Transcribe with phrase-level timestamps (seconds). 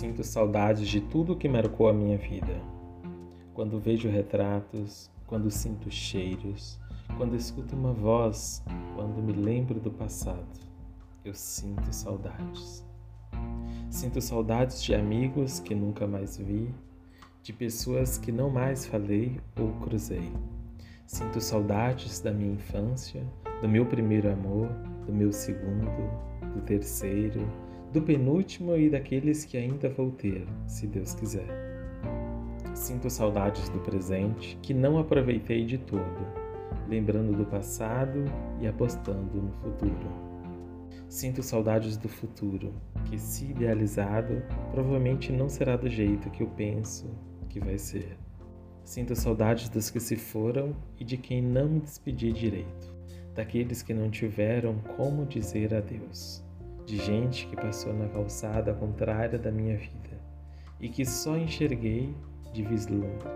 [0.00, 2.58] Sinto saudades de tudo que marcou a minha vida.
[3.52, 6.80] Quando vejo retratos, quando sinto cheiros,
[7.18, 8.64] quando escuto uma voz,
[8.96, 10.58] quando me lembro do passado,
[11.22, 12.82] eu sinto saudades.
[13.90, 16.74] Sinto saudades de amigos que nunca mais vi,
[17.42, 20.32] de pessoas que não mais falei ou cruzei.
[21.04, 23.22] Sinto saudades da minha infância,
[23.60, 24.66] do meu primeiro amor,
[25.04, 25.90] do meu segundo,
[26.54, 27.46] do terceiro,
[27.92, 31.48] do penúltimo e daqueles que ainda vou ter, se Deus quiser.
[32.72, 36.24] Sinto saudades do presente que não aproveitei de todo,
[36.88, 38.24] lembrando do passado
[38.60, 40.30] e apostando no futuro.
[41.08, 42.72] Sinto saudades do futuro,
[43.06, 47.10] que, se idealizado, provavelmente não será do jeito que eu penso
[47.48, 48.16] que vai ser.
[48.84, 52.94] Sinto saudades dos que se foram e de quem não me despedi direito,
[53.34, 56.48] daqueles que não tiveram como dizer adeus
[56.86, 60.20] de gente que passou na calçada contrária da minha vida
[60.80, 62.14] e que só enxerguei
[62.52, 63.28] de vislumbre.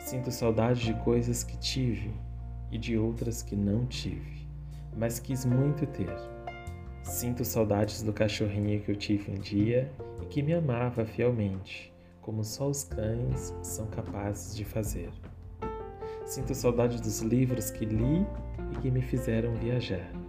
[0.00, 2.12] Sinto saudade de coisas que tive
[2.70, 4.46] e de outras que não tive,
[4.96, 6.14] mas quis muito ter.
[7.02, 9.90] Sinto saudades do cachorrinho que eu tive um dia
[10.22, 15.10] e que me amava fielmente, como só os cães são capazes de fazer.
[16.24, 18.26] Sinto saudade dos livros que li
[18.72, 20.25] e que me fizeram viajar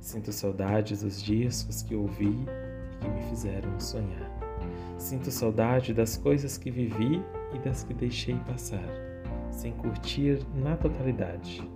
[0.00, 2.46] Sinto saudades dos discos que ouvi
[2.92, 4.30] e que me fizeram sonhar.
[4.96, 7.22] Sinto saudade das coisas que vivi
[7.54, 8.88] e das que deixei passar,
[9.50, 11.68] sem curtir na totalidade.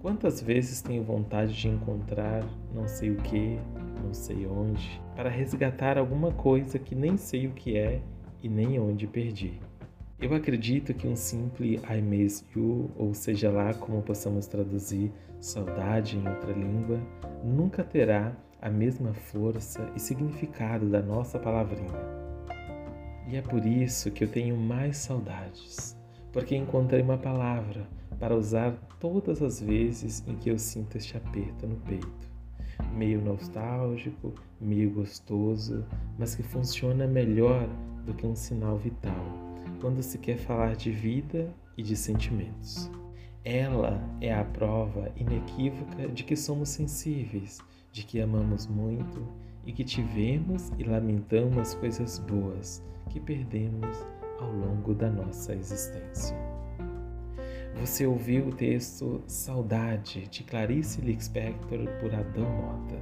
[0.00, 3.58] Quantas vezes tenho vontade de encontrar não sei o que,
[4.04, 8.00] não sei onde, para resgatar alguma coisa que nem sei o que é
[8.42, 9.60] e nem onde perdi.
[10.20, 16.16] Eu acredito que um simples I miss you, ou seja lá como possamos traduzir saudade
[16.16, 17.00] em outra língua,
[17.44, 21.94] nunca terá a mesma força e significado da nossa palavrinha.
[23.28, 25.96] E é por isso que eu tenho mais saudades,
[26.32, 27.86] porque encontrei uma palavra
[28.18, 32.28] para usar todas as vezes em que eu sinto este aperto no peito.
[32.92, 35.86] Meio nostálgico, meio gostoso,
[36.18, 37.68] mas que funciona melhor
[38.04, 39.47] do que um sinal vital
[39.80, 42.90] quando se quer falar de vida e de sentimentos.
[43.44, 47.58] Ela é a prova inequívoca de que somos sensíveis,
[47.92, 49.26] de que amamos muito
[49.64, 53.96] e que tivemos e lamentamos coisas boas que perdemos
[54.40, 56.36] ao longo da nossa existência.
[57.80, 62.98] Você ouviu o texto Saudade de Clarice Lispector por Adão Mota.